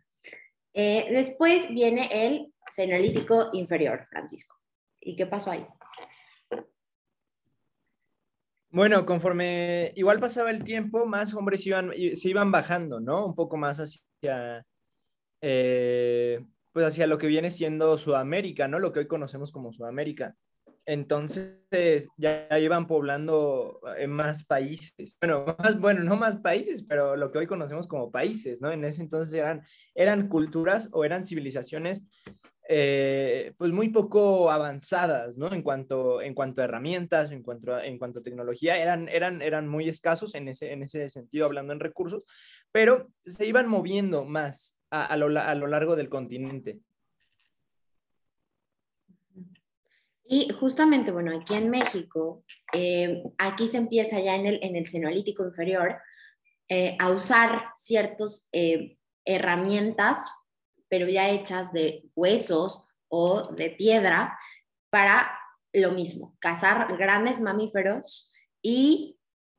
Eh, 0.73 1.07
después 1.11 1.69
viene 1.69 2.09
el 2.11 2.53
cenolítico 2.71 3.49
inferior, 3.53 4.07
Francisco. 4.09 4.57
¿Y 4.99 5.15
qué 5.15 5.25
pasó 5.25 5.51
ahí? 5.51 5.65
Bueno, 8.69 9.05
conforme 9.05 9.91
igual 9.95 10.19
pasaba 10.19 10.49
el 10.49 10.63
tiempo, 10.63 11.05
más 11.05 11.33
hombres 11.35 11.65
iban, 11.67 11.91
se 11.93 12.29
iban 12.29 12.51
bajando, 12.51 12.99
¿no? 12.99 13.27
Un 13.27 13.35
poco 13.35 13.55
más 13.55 13.79
hacia, 13.79 14.65
eh, 15.41 16.43
pues 16.73 16.85
hacia 16.85 17.07
lo 17.07 17.17
que 17.17 17.27
viene 17.27 17.51
siendo 17.51 17.95
Sudamérica, 17.95 18.67
¿no? 18.67 18.79
Lo 18.79 18.91
que 18.91 18.99
hoy 18.99 19.07
conocemos 19.07 19.51
como 19.51 19.71
Sudamérica. 19.71 20.35
Entonces 20.85 22.09
ya 22.17 22.47
iban 22.59 22.87
poblando 22.87 23.79
en 23.97 24.11
más 24.11 24.43
países. 24.43 25.17
Bueno, 25.21 25.45
más, 25.59 25.79
bueno, 25.79 26.03
no 26.03 26.17
más 26.17 26.37
países, 26.37 26.83
pero 26.83 27.15
lo 27.15 27.31
que 27.31 27.37
hoy 27.37 27.47
conocemos 27.47 27.87
como 27.87 28.11
países, 28.11 28.59
¿no? 28.59 28.71
En 28.71 28.83
ese 28.83 29.01
entonces 29.01 29.33
eran, 29.33 29.61
eran 29.95 30.27
culturas 30.27 30.89
o 30.91 31.05
eran 31.05 31.25
civilizaciones 31.25 32.03
eh, 32.69 33.53
pues 33.57 33.73
muy 33.73 33.89
poco 33.89 34.49
avanzadas, 34.49 35.37
¿no? 35.37 35.51
En 35.51 35.61
cuanto, 35.61 36.21
en 36.21 36.33
cuanto 36.33 36.61
a 36.61 36.65
herramientas, 36.65 37.33
en 37.33 37.43
cuanto 37.43 37.75
a, 37.75 37.85
en 37.85 37.97
cuanto 37.97 38.19
a 38.19 38.23
tecnología, 38.23 38.77
eran, 38.77 39.09
eran, 39.09 39.41
eran 39.41 39.67
muy 39.67 39.89
escasos 39.89 40.33
en 40.35 40.47
ese, 40.47 40.71
en 40.71 40.83
ese 40.83 41.09
sentido, 41.09 41.45
hablando 41.45 41.73
en 41.73 41.81
recursos, 41.81 42.23
pero 42.71 43.09
se 43.25 43.45
iban 43.45 43.67
moviendo 43.67 44.23
más 44.23 44.77
a, 44.89 45.17
lo, 45.17 45.27
largo 45.29 45.95
del 45.95 46.09
continente. 46.09 46.79
Y 50.25 50.49
justamente, 50.59 51.11
bueno, 51.11 51.37
aquí 51.37 51.55
en 51.55 51.69
México, 51.69 52.45
eh, 52.71 53.23
aquí 53.39 53.67
se 53.67 53.77
empieza 53.77 54.19
ya 54.21 54.35
en 54.35 54.45
el, 54.45 54.59
en 54.63 54.75
el 54.77 54.87
senoalítico 54.87 55.45
inferior 55.45 55.97
eh, 56.69 56.95
a 56.99 57.11
usar 57.11 57.71
ciertas 57.75 58.47
herramientas, 59.25 60.29
pero 60.93 61.07
ya 61.07 61.31
hechas 61.31 61.73
de 61.73 62.03
huesos 62.13 62.87
o 63.07 63.51
de 63.53 63.71
piedra, 63.71 64.37
para 64.91 65.35
lo 65.73 65.91
mismo, 65.91 66.37
cazar 66.37 66.95
grandes 66.97 67.41
mamíferos 67.41 68.31
y 68.61 69.17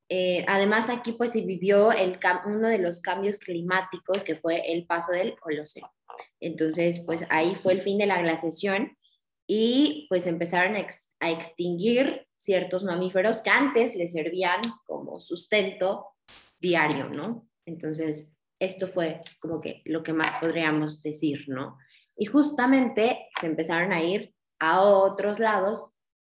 eh, 0.09 0.45
además 0.47 0.89
aquí 0.91 1.11
pues 1.15 1.33
se 1.33 1.41
vivió 1.41 1.91
el, 1.91 2.21
uno 2.47 2.69
de 2.69 2.79
los 2.79 3.01
cambios 3.01 3.39
climáticos 3.39 4.23
que 4.23 4.37
fue 4.37 4.73
el 4.73 4.87
paso 4.87 5.11
del 5.11 5.35
Holoceno. 5.43 5.93
Entonces 6.39 7.03
pues 7.05 7.23
ahí 7.31 7.57
fue 7.57 7.73
el 7.73 7.83
fin 7.83 7.99
de 7.99 8.07
la 8.07 8.23
glaciación 8.23 8.97
y 9.45 10.07
pues 10.09 10.29
empezaron 10.29 10.77
a, 10.77 10.87
extinguir 11.33 12.29
ciertos 12.39 12.85
mamíferos 12.85 13.41
que 13.41 13.51
antes 13.51 13.97
les 13.97 14.13
servían 14.13 14.63
como 14.87 15.19
sustento 15.19 16.13
diario, 16.61 17.09
¿no? 17.09 17.49
Entonces 17.67 18.34
esto 18.65 18.89
fue 18.89 19.21
como 19.41 19.61
que 19.61 19.83
lo 19.85 20.03
que 20.03 20.13
más 20.13 20.41
podríamos 20.41 21.03
decir, 21.03 21.45
¿no? 21.49 21.79
Y 22.17 22.27
justamente 22.27 23.29
se 23.41 23.47
empezaron 23.47 23.93
a 23.93 24.03
ir 24.03 24.35
a 24.59 24.83
otros 24.83 25.39
lados 25.39 25.85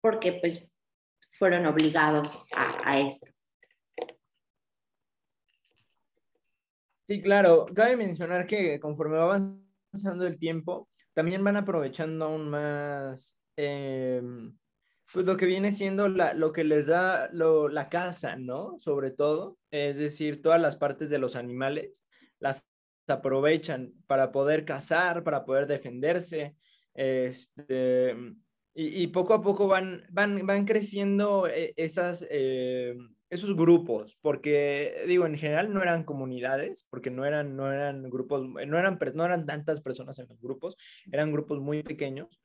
porque 0.00 0.34
pues 0.34 0.68
fueron 1.32 1.66
obligados 1.66 2.44
a, 2.52 3.00
esto. 3.00 3.30
Sí, 7.06 7.22
claro. 7.22 7.66
Cabe 7.74 7.96
mencionar 7.96 8.46
que 8.46 8.78
conforme 8.78 9.16
va 9.16 9.24
avanzando 9.24 10.26
el 10.26 10.38
tiempo, 10.38 10.88
también 11.14 11.42
van 11.42 11.56
aprovechando 11.56 12.26
aún 12.26 12.50
más 12.50 13.38
em, 13.56 14.56
pues 15.12 15.26
lo 15.26 15.36
que 15.36 15.46
viene 15.46 15.72
siendo 15.72 16.08
la, 16.08 16.34
lo 16.34 16.52
que 16.52 16.62
les 16.62 16.86
da 16.86 17.30
la 17.32 17.88
casa, 17.88 18.36
¿no? 18.36 18.78
Sobre 18.78 19.10
todo, 19.10 19.56
es 19.70 19.96
decir, 19.96 20.42
todas 20.42 20.60
las 20.60 20.76
partes 20.76 21.10
de 21.10 21.18
los 21.18 21.36
animales 21.36 22.04
las 22.40 22.66
aprovechan 23.06 23.92
para 24.06 24.32
poder 24.32 24.64
cazar, 24.64 25.22
para 25.24 25.44
poder 25.44 25.66
defenderse, 25.66 26.54
este, 26.94 28.14
y, 28.74 29.06
poco 29.08 29.34
a 29.34 29.42
poco 29.42 29.66
van, 29.66 30.04
van, 30.10 30.46
van 30.46 30.64
creciendo 30.64 31.46
eh, 31.48 31.74
esas, 31.76 32.24
em, 32.30 33.14
esos 33.28 33.56
grupos, 33.56 34.18
porque 34.22 35.04
digo, 35.06 35.26
en 35.26 35.36
general 35.38 35.72
no 35.72 35.82
eran 35.82 36.04
comunidades, 36.04 36.86
porque 36.90 37.10
no 37.10 37.24
eran, 37.24 37.56
no 37.56 37.72
eran 37.72 38.02
grupos, 38.10 38.46
no 38.48 38.78
eran, 38.78 38.98
no 39.14 39.24
eran 39.24 39.46
tantas 39.46 39.80
personas 39.80 40.18
en 40.18 40.28
los 40.28 40.40
grupos, 40.40 40.76
eran 41.10 41.32
grupos 41.32 41.60
muy 41.60 41.82
pequeños, 41.82 42.40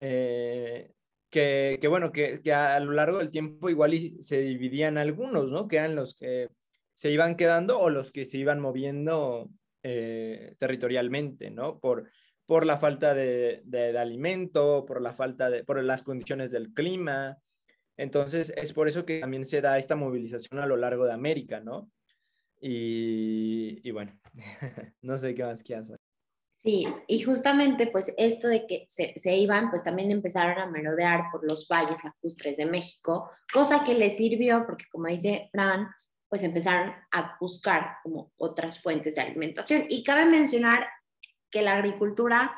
eh, 0.00 0.92
que, 1.30 1.78
que, 1.80 1.88
bueno, 1.88 2.12
que, 2.12 2.40
que, 2.42 2.52
a 2.52 2.80
lo 2.80 2.92
largo 2.92 3.18
del 3.18 3.30
tiempo 3.30 3.70
igual 3.70 3.92
se 4.20 4.38
dividían 4.40 4.98
algunos, 4.98 5.52
¿no? 5.52 5.68
Que 5.68 5.76
eran 5.76 5.94
los 5.94 6.14
que 6.14 6.48
se 7.00 7.10
iban 7.10 7.34
quedando 7.34 7.80
o 7.80 7.88
los 7.88 8.12
que 8.12 8.26
se 8.26 8.36
iban 8.36 8.60
moviendo 8.60 9.48
eh, 9.82 10.54
territorialmente, 10.58 11.50
¿no? 11.50 11.80
Por, 11.80 12.10
por 12.44 12.66
la 12.66 12.76
falta 12.76 13.14
de, 13.14 13.62
de, 13.64 13.92
de, 13.92 13.98
alimento, 13.98 14.84
por 14.86 15.00
la 15.00 15.14
falta 15.14 15.48
de, 15.48 15.64
por 15.64 15.82
las 15.82 16.02
condiciones 16.02 16.50
del 16.50 16.74
clima, 16.74 17.38
Entonces, 17.96 18.52
es 18.54 18.74
por 18.74 18.86
eso 18.86 19.06
que 19.06 19.20
también 19.20 19.46
se 19.46 19.62
da 19.62 19.78
esta 19.78 19.96
movilización 19.96 20.60
a 20.60 20.66
lo 20.66 20.76
largo 20.76 21.06
de 21.06 21.14
América, 21.14 21.60
¿no? 21.60 21.90
Y, 22.60 23.80
y 23.82 23.90
bueno, 23.92 24.20
no 25.00 25.16
sé 25.16 25.34
qué 25.34 25.42
más 25.42 25.62
quieras. 25.62 25.94
Sí, 26.62 26.86
y 27.08 27.22
justamente 27.22 27.86
pues 27.86 28.12
esto 28.18 28.46
de 28.46 28.66
que 28.66 28.88
se, 28.90 29.14
se, 29.16 29.34
iban, 29.38 29.70
pues 29.70 29.82
también 29.82 30.10
empezaron 30.10 30.58
a 30.58 30.66
merodear 30.66 31.30
por 31.32 31.46
los 31.48 31.66
valles 31.66 31.96
lacustres 32.04 32.58
de 32.58 32.66
México, 32.66 33.30
cosa 33.50 33.84
que 33.84 33.94
les 33.94 34.18
sirvió 34.18 34.66
porque 34.66 34.84
como 34.90 35.06
dice 35.06 35.48
Fran, 35.50 35.88
pues 36.30 36.44
empezaron 36.44 36.94
a 37.10 37.36
buscar 37.40 37.96
como 38.02 38.32
otras 38.38 38.80
fuentes 38.80 39.16
de 39.16 39.20
alimentación. 39.20 39.86
Y 39.88 40.04
cabe 40.04 40.24
mencionar 40.26 40.86
que 41.50 41.60
la 41.60 41.74
agricultura 41.74 42.56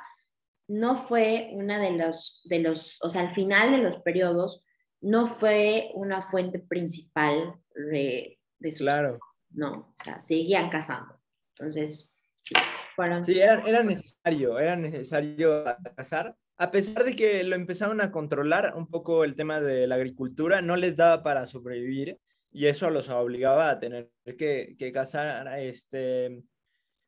no 0.68 0.98
fue 0.98 1.50
una 1.54 1.80
de 1.80 1.92
los, 1.92 2.42
de 2.44 2.60
los, 2.60 2.98
o 3.02 3.08
sea, 3.08 3.22
al 3.22 3.34
final 3.34 3.72
de 3.72 3.78
los 3.78 4.00
periodos, 4.02 4.62
no 5.00 5.26
fue 5.26 5.90
una 5.94 6.22
fuente 6.22 6.58
principal 6.58 7.54
de, 7.74 8.38
de 8.58 8.70
sus... 8.70 8.82
Claro. 8.82 9.18
No, 9.50 9.92
o 9.98 10.04
sea, 10.04 10.20
seguían 10.22 10.70
cazando. 10.70 11.18
Entonces, 11.56 12.12
sí. 12.42 12.54
Sí, 13.22 13.40
era, 13.40 13.62
era 13.62 13.82
necesario, 13.82 14.58
era 14.58 14.76
necesario 14.76 15.64
cazar. 15.96 16.36
A 16.58 16.70
pesar 16.70 17.04
de 17.04 17.16
que 17.16 17.42
lo 17.42 17.56
empezaron 17.56 18.00
a 18.00 18.12
controlar 18.12 18.74
un 18.76 18.86
poco 18.86 19.24
el 19.24 19.34
tema 19.34 19.60
de 19.60 19.86
la 19.86 19.94
agricultura, 19.94 20.60
no 20.60 20.76
les 20.76 20.96
daba 20.96 21.22
para 21.22 21.46
sobrevivir 21.46 22.20
y 22.52 22.66
eso 22.66 22.90
los 22.90 23.08
obligaba 23.08 23.70
a 23.70 23.78
tener 23.80 24.10
que, 24.38 24.76
que 24.78 24.92
cazar, 24.92 25.58
este, 25.58 26.42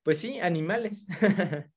pues 0.03 0.19
sí, 0.19 0.41
animales. 0.41 1.07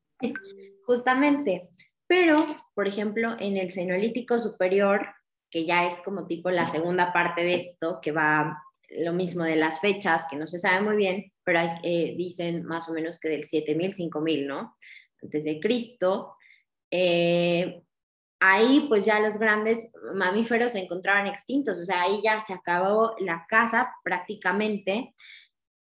Justamente. 0.85 1.69
Pero, 2.07 2.37
por 2.73 2.87
ejemplo, 2.87 3.35
en 3.39 3.57
el 3.57 3.71
Cenolítico 3.71 4.39
Superior, 4.39 5.07
que 5.51 5.65
ya 5.65 5.87
es 5.87 5.99
como 6.01 6.25
tipo 6.25 6.49
la 6.49 6.67
segunda 6.67 7.11
parte 7.11 7.43
de 7.43 7.55
esto, 7.55 7.99
que 8.01 8.13
va 8.13 8.63
lo 8.89 9.11
mismo 9.11 9.43
de 9.43 9.57
las 9.57 9.81
fechas, 9.81 10.25
que 10.29 10.37
no 10.37 10.47
se 10.47 10.59
sabe 10.59 10.81
muy 10.81 10.95
bien, 10.95 11.33
pero 11.43 11.59
eh, 11.83 12.15
dicen 12.17 12.63
más 12.63 12.87
o 12.89 12.93
menos 12.93 13.19
que 13.19 13.27
del 13.27 13.43
7000, 13.43 13.93
5000, 13.93 14.47
¿no? 14.47 14.77
Antes 15.21 15.43
de 15.43 15.59
Cristo. 15.59 16.35
Eh, 16.89 17.83
ahí 18.39 18.85
pues 18.87 19.05
ya 19.05 19.19
los 19.19 19.37
grandes 19.37 19.89
mamíferos 20.13 20.73
se 20.73 20.79
encontraban 20.79 21.27
extintos, 21.27 21.79
o 21.79 21.85
sea, 21.85 22.03
ahí 22.03 22.21
ya 22.23 22.41
se 22.41 22.53
acabó 22.53 23.15
la 23.19 23.45
caza 23.47 23.93
prácticamente 24.03 25.15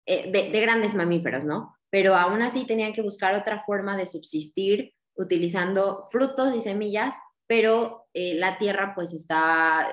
eh, 0.05 0.31
de, 0.31 0.49
de, 0.49 0.61
grandes 0.61 0.95
mamíferos, 0.95 1.43
¿no? 1.43 1.75
Pero 1.89 2.15
aún 2.15 2.41
así 2.41 2.65
tenían 2.65 2.93
que 2.93 3.01
buscar 3.01 3.35
otra 3.35 3.63
forma 3.63 3.95
de 3.97 4.05
subsistir 4.05 4.93
utilizando 5.15 6.07
frutos 6.09 6.55
y 6.55 6.61
semillas, 6.61 7.15
pero 7.47 8.07
la 8.13 8.57
tierra 8.57 8.93
pues 8.95 9.13
estaba 9.13 9.89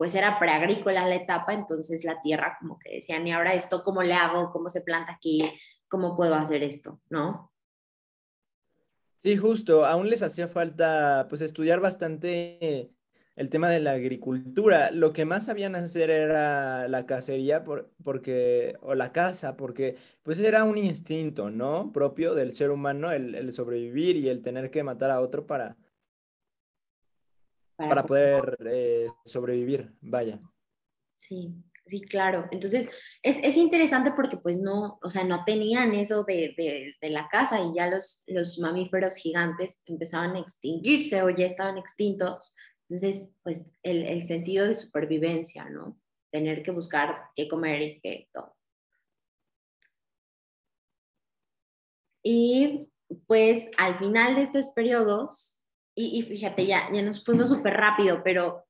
pues 0.00 0.14
era 0.14 0.38
preagrícola 0.38 1.06
la 1.06 1.16
etapa, 1.16 1.52
entonces 1.52 2.04
la 2.04 2.22
tierra 2.22 2.56
como 2.58 2.78
que 2.78 2.94
decían, 2.94 3.26
y 3.26 3.32
ahora 3.32 3.52
esto, 3.52 3.82
¿cómo 3.82 4.02
le 4.02 4.14
hago? 4.14 4.50
¿Cómo 4.50 4.70
se 4.70 4.80
planta 4.80 5.12
aquí? 5.12 5.52
¿Cómo 5.88 6.16
puedo 6.16 6.34
hacer 6.36 6.62
esto? 6.62 7.02
¿No? 7.10 7.52
Sí, 9.22 9.36
justo, 9.36 9.84
aún 9.84 10.08
les 10.08 10.22
hacía 10.22 10.48
falta 10.48 11.26
pues 11.28 11.42
estudiar 11.42 11.80
bastante 11.80 12.90
el 13.36 13.50
tema 13.50 13.68
de 13.68 13.80
la 13.80 13.92
agricultura. 13.92 14.90
Lo 14.90 15.12
que 15.12 15.26
más 15.26 15.46
sabían 15.46 15.74
hacer 15.74 16.10
era 16.10 16.88
la 16.88 17.04
cacería 17.04 17.62
por, 17.62 17.90
porque, 18.02 18.76
o 18.80 18.94
la 18.94 19.12
caza, 19.12 19.56
porque 19.56 19.96
pues 20.22 20.40
era 20.40 20.64
un 20.64 20.78
instinto, 20.78 21.50
¿no? 21.50 21.92
Propio 21.92 22.34
del 22.34 22.54
ser 22.54 22.70
humano, 22.70 23.12
el, 23.12 23.34
el 23.34 23.52
sobrevivir 23.52 24.16
y 24.16 24.28
el 24.28 24.42
tener 24.42 24.70
que 24.70 24.82
matar 24.82 25.10
a 25.10 25.20
otro 25.20 25.46
para, 25.46 25.76
para, 27.76 28.04
poder 28.04 28.56
eh, 28.66 29.08
sobrevivir, 29.24 29.92
vaya. 30.00 30.40
Sí, 31.16 31.54
sí, 31.86 32.02
claro. 32.02 32.46
Entonces, 32.50 32.88
es, 33.22 33.36
es, 33.42 33.56
interesante 33.56 34.12
porque 34.12 34.36
pues 34.36 34.58
no, 34.58 34.98
o 35.02 35.10
sea, 35.10 35.24
no 35.24 35.44
tenían 35.44 35.94
eso 35.94 36.24
de, 36.24 36.54
de, 36.56 36.94
de, 37.00 37.10
la 37.10 37.28
casa 37.28 37.60
y 37.60 37.74
ya 37.74 37.88
los, 37.88 38.22
los 38.26 38.58
mamíferos 38.58 39.16
gigantes 39.16 39.80
empezaban 39.86 40.36
a 40.36 40.40
extinguirse 40.40 41.22
o 41.22 41.30
ya 41.30 41.46
estaban 41.46 41.78
extintos. 41.78 42.54
Entonces, 42.88 43.30
pues 43.42 43.62
el, 43.82 44.04
el 44.04 44.22
sentido 44.26 44.66
de 44.66 44.74
supervivencia, 44.74 45.68
¿no? 45.68 45.98
Tener 46.30 46.62
que 46.62 46.70
buscar 46.70 47.16
qué 47.36 47.48
comer 47.48 47.82
y 47.82 48.00
qué 48.00 48.28
todo. 48.32 48.54
Y 52.22 52.88
pues 53.26 53.68
al 53.76 53.98
final 53.98 54.36
de 54.36 54.42
estos 54.42 54.70
periodos, 54.70 55.60
y, 55.94 56.22
fíjate, 56.22 56.66
ya, 56.66 56.88
ya 56.92 57.02
nos 57.02 57.24
fuimos 57.24 57.50
súper 57.50 57.74
rápido, 57.74 58.22
pero 58.22 58.64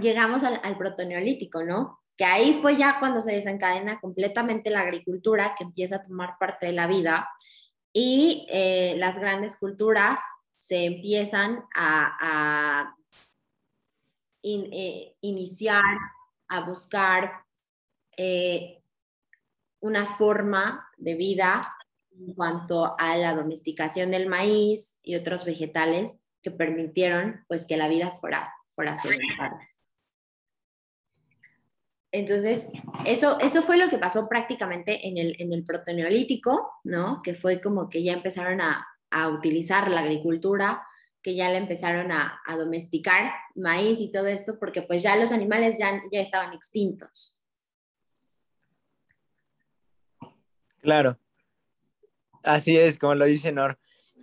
llegamos 0.00 0.44
al, 0.44 0.60
al 0.62 0.76
protoneolítico, 0.76 1.64
¿no? 1.64 1.98
Que 2.16 2.24
ahí 2.24 2.58
fue 2.62 2.76
ya 2.76 2.98
cuando 2.98 3.20
se 3.20 3.32
desencadena 3.32 4.00
completamente 4.00 4.70
la 4.70 4.80
agricultura, 4.80 5.54
que 5.56 5.64
empieza 5.64 5.96
a 5.96 6.02
tomar 6.02 6.36
parte 6.38 6.66
de 6.66 6.72
la 6.72 6.86
vida, 6.86 7.28
y 7.92 8.46
eh, 8.50 8.94
las 8.98 9.18
grandes 9.18 9.56
culturas 9.56 10.20
se 10.58 10.84
empiezan 10.84 11.64
a, 11.74 12.94
eh, 14.42 15.14
iniciar, 15.20 15.82
a 16.48 16.60
buscar 16.60 17.44
eh, 18.16 18.82
una 19.80 20.16
forma 20.16 20.86
de 20.98 21.14
vida 21.14 21.74
en 22.10 22.34
cuanto 22.34 22.98
a 22.98 23.16
la 23.16 23.34
domesticación 23.34 24.10
del 24.10 24.28
maíz 24.28 24.98
y 25.02 25.16
otros 25.16 25.44
vegetales 25.44 26.16
que 26.42 26.50
permitieron 26.50 27.44
pues 27.48 27.64
que 27.64 27.76
la 27.76 27.88
vida 27.88 28.18
fuera, 28.20 28.52
fuera. 28.74 28.96
Entonces, 32.16 32.70
eso, 33.04 33.38
eso 33.40 33.62
fue 33.62 33.76
lo 33.76 33.90
que 33.90 33.98
pasó 33.98 34.26
prácticamente 34.26 35.06
en 35.06 35.18
el, 35.18 35.36
en 35.38 35.52
el 35.52 35.66
¿no? 36.82 37.20
Que 37.22 37.34
fue 37.34 37.60
como 37.60 37.90
que 37.90 38.02
ya 38.02 38.14
empezaron 38.14 38.62
a, 38.62 38.86
a 39.10 39.28
utilizar 39.28 39.90
la 39.90 40.00
agricultura, 40.00 40.82
que 41.22 41.34
ya 41.34 41.50
le 41.50 41.58
empezaron 41.58 42.10
a, 42.12 42.40
a, 42.46 42.56
domesticar 42.56 43.34
maíz 43.54 44.00
y 44.00 44.10
todo 44.10 44.28
esto, 44.28 44.58
porque 44.58 44.80
pues 44.80 45.02
ya 45.02 45.14
los 45.16 45.30
animales 45.30 45.76
ya, 45.78 46.00
ya 46.10 46.22
estaban 46.22 46.54
extintos. 46.54 47.38
Claro. 50.80 51.18
Así 52.44 52.78
es, 52.78 52.98
como 52.98 53.14
lo 53.14 53.26
dice 53.26 53.52
Nor. 53.52 53.78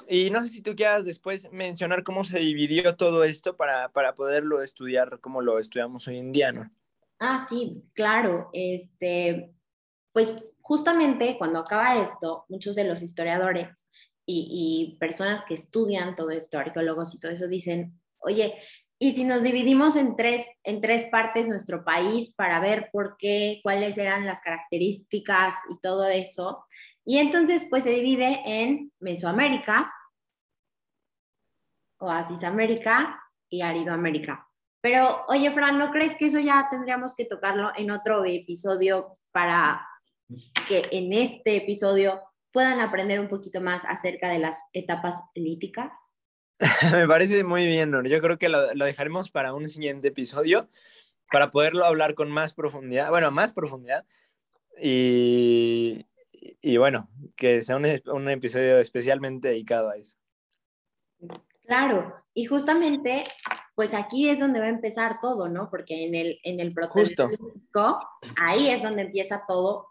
Y 0.10 0.32
no 0.32 0.41
sé 0.41 0.47
si 0.47 0.62
tú 0.63 0.75
quieras 0.75 1.06
después 1.06 1.51
mencionar 1.51 2.01
cómo 2.01 2.23
se 2.23 2.39
dividió 2.39 2.95
todo 2.95 3.23
esto 3.23 3.56
para, 3.56 3.89
para 3.89 4.15
poderlo 4.15 4.63
estudiar 4.63 5.19
como 5.19 5.41
lo 5.41 5.60
estudiamos 5.60 6.08
hoy 6.08 6.17
en 6.17 6.32
día, 6.32 6.51
¿no? 6.51 6.71
Ah, 7.19 7.45
sí, 7.47 7.84
claro. 7.93 8.49
Este, 8.54 9.54
pues 10.12 10.34
justamente 10.62 11.38
cuando 11.38 11.60
acaba 11.60 12.02
esto, 12.02 12.45
muchos 12.49 12.76
de 12.76 12.86
los 12.86 13.02
historiadores 13.02 13.69
y, 14.26 14.97
personas 14.99 15.43
que 15.45 15.56
estudian 15.56 16.15
todo 16.15 16.32
esto, 16.32 16.58
arqueólogos 16.58 17.13
y 17.15 17.19
todo 17.19 17.32
eso, 17.32 17.47
dicen, 17.47 17.99
oye, 18.19 18.56
y 18.99 19.12
si 19.12 19.26
nos 19.26 19.43
dividimos 19.43 19.97
en 19.97 20.15
tres, 20.15 20.47
en 20.63 20.80
tres 20.80 21.04
partes 21.10 21.47
nuestro 21.47 21.84
país 21.84 22.34
para 22.36 22.62
ver 22.62 22.89
por 22.93 23.17
qué, 23.17 23.60
cuáles 23.63 23.97
eran 23.97 24.26
las 24.26 24.39
características 24.41 25.56
y 25.69 25.80
todo 25.82 26.08
eso, 26.08 26.63
y 27.06 27.17
entonces, 27.17 27.67
pues 27.69 27.84
se 27.84 27.89
divide 27.89 28.41
en 28.45 28.91
Mesoamérica, 28.99 29.93
Oasis 31.97 32.43
América 32.43 33.21
y 33.49 33.62
Aridoamérica. 33.62 34.47
Pero, 34.84 35.24
oye, 35.30 35.50
Fran, 35.52 35.78
¿no 35.78 35.91
crees 35.91 36.13
que 36.17 36.26
eso 36.26 36.39
ya 36.39 36.67
tendríamos 36.69 37.15
que 37.15 37.24
tocarlo 37.24 37.72
en 37.78 37.89
otro 37.89 38.26
episodio 38.26 39.17
para 39.32 39.88
que 40.67 40.89
en 40.91 41.13
este 41.13 41.56
episodio 41.56 42.22
puedan 42.52 42.82
aprender 42.82 43.22
un 43.22 43.30
poquito 43.30 43.62
más 43.62 43.86
acerca 43.86 44.28
de 44.28 44.39
las 44.39 44.58
etapas 44.74 45.15
líticas? 45.36 46.12
Me 46.93 47.08
parece 47.08 47.46
muy 47.46 47.65
bien, 47.65 47.91
¿no? 47.91 48.04
Yo 48.04 48.19
creo 48.19 48.38
que 48.38 48.50
lo, 48.50 48.74
lo, 48.74 48.84
dejaremos 48.84 49.32
para 49.32 49.54
un 49.54 49.69
siguiente 49.69 50.10
episodio 50.10 50.67
para 51.32 51.50
poderlo 51.50 51.86
hablar 51.86 52.13
con 52.13 52.30
más 52.30 52.54
profundidad, 52.54 53.10
bueno, 53.10 53.32
más 53.32 53.54
profundidad. 53.54 54.06
Y, 54.82 56.06
y 56.62 56.76
bueno, 56.76 57.08
que 57.38 57.62
sea 57.62 57.78
un, 57.78 57.86
un, 58.08 58.30
episodio 58.30 58.80
especialmente 58.80 59.48
dedicado 59.48 59.91
a 59.91 59.96
eso. 59.96 60.17
Claro, 61.65 62.13
y 62.34 62.43
justamente, 62.48 63.24
pues 63.76 63.94
aquí 63.94 64.30
es 64.30 64.40
donde 64.40 64.60
va 64.60 64.68
a 64.68 64.70
empezar 64.70 65.20
todo, 65.22 65.50
¿no? 65.50 65.70
Porque 65.70 66.06
en 66.06 66.16
el, 66.16 66.40
en 66.44 66.60
el 66.60 66.74
Justo. 66.90 67.30
ahí 68.40 68.70
es 68.70 68.82
donde 68.84 69.04
empieza 69.04 69.44
todo 69.48 69.88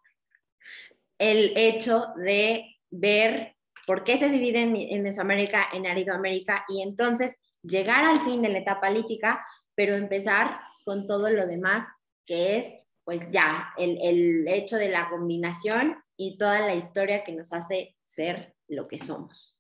el 1.19 1.53
hecho 1.57 2.07
de 2.17 2.77
ver 2.91 3.57
por 3.87 4.05
qué 4.05 4.19
se 4.19 4.29
divide 4.29 4.63
en, 4.63 4.77
en 4.77 5.03
Mesoamérica, 5.03 5.69
en 5.73 5.87
Aridoamérica, 5.87 6.65
y 6.69 6.83
entonces 6.83 7.37
llegar 7.63 8.05
al 8.05 8.23
fin 8.23 8.43
de 8.43 8.49
la 8.49 8.59
etapa 8.59 8.91
lítica, 8.91 9.45
pero 9.75 9.95
empezar 9.95 10.61
con 10.85 11.07
todo 11.07 11.31
lo 11.31 11.47
demás, 11.47 11.85
que 12.27 12.59
es 12.59 12.77
pues 13.05 13.21
ya 13.33 13.73
el, 13.79 13.99
el 14.01 14.49
hecho 14.49 14.77
de 14.77 14.89
la 14.89 15.09
combinación 15.11 15.97
y 16.17 16.39
toda 16.39 16.61
la 16.61 16.75
historia 16.77 17.25
que 17.25 17.33
nos 17.33 17.53
hace 17.53 17.97
ser 18.05 18.55
lo 18.69 18.87
que 18.87 18.99
somos. 18.99 19.59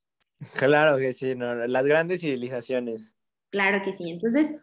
Claro 0.54 0.96
que 0.98 1.12
sí, 1.12 1.34
¿no? 1.34 1.54
las 1.66 1.86
grandes 1.86 2.20
civilizaciones. 2.20 3.16
Claro 3.52 3.84
que 3.84 3.92
sí. 3.92 4.10
Entonces, 4.10 4.56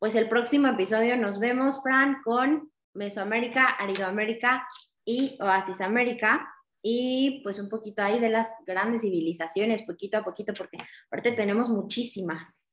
pues 0.00 0.14
el 0.16 0.28
próximo 0.28 0.66
episodio 0.66 1.16
nos 1.16 1.38
vemos, 1.38 1.80
Fran, 1.82 2.22
con 2.24 2.72
Mesoamérica, 2.94 3.66
Aridoamérica 3.66 4.66
y 5.04 5.38
Oasis 5.40 5.80
América. 5.80 6.48
Y 6.82 7.40
pues 7.44 7.58
un 7.58 7.68
poquito 7.68 8.02
ahí 8.02 8.18
de 8.18 8.30
las 8.30 8.48
grandes 8.66 9.02
civilizaciones, 9.02 9.82
poquito 9.82 10.18
a 10.18 10.24
poquito, 10.24 10.54
porque 10.54 10.78
aparte 11.06 11.32
tenemos 11.32 11.68
muchísimas. 11.68 12.68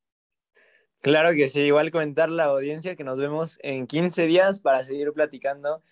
Claro 1.02 1.32
que 1.34 1.48
sí, 1.48 1.60
igual 1.60 1.90
comentar 1.90 2.30
la 2.30 2.44
audiencia 2.44 2.96
que 2.96 3.04
nos 3.04 3.18
vemos 3.18 3.58
en 3.62 3.86
15 3.86 4.26
días 4.26 4.58
para 4.58 4.82
seguir 4.82 5.12
platicando 5.12 5.82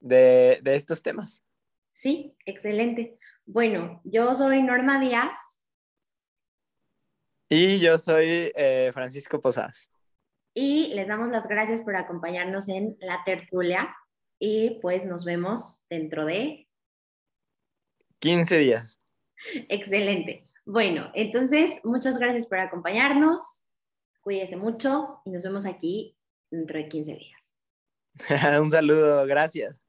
de, 0.00 0.60
estos 0.64 1.02
temas. 1.02 1.44
Sí, 1.92 2.34
excelente. 2.44 3.18
Bueno, 3.46 4.00
yo 4.04 4.34
soy 4.34 4.62
Norma 4.62 5.00
Díaz. 5.00 5.57
Y 7.48 7.80
yo 7.80 7.96
soy 7.96 8.52
eh, 8.54 8.90
Francisco 8.92 9.40
Posadas. 9.40 9.90
Y 10.54 10.88
les 10.94 11.08
damos 11.08 11.28
las 11.28 11.48
gracias 11.48 11.80
por 11.80 11.96
acompañarnos 11.96 12.68
en 12.68 12.96
la 13.00 13.22
tertulia. 13.24 13.94
Y 14.38 14.78
pues 14.82 15.04
nos 15.04 15.24
vemos 15.24 15.84
dentro 15.88 16.24
de 16.24 16.68
15 18.20 18.58
días. 18.58 19.00
Excelente. 19.68 20.46
Bueno, 20.66 21.10
entonces, 21.14 21.80
muchas 21.84 22.18
gracias 22.18 22.46
por 22.46 22.58
acompañarnos. 22.58 23.64
Cuídese 24.20 24.56
mucho 24.56 25.20
y 25.24 25.30
nos 25.30 25.44
vemos 25.44 25.64
aquí 25.64 26.16
dentro 26.50 26.76
de 26.76 26.88
15 26.88 27.14
días. 27.14 27.40
Un 28.60 28.70
saludo, 28.70 29.26
gracias. 29.26 29.87